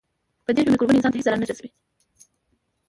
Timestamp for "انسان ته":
0.97-1.17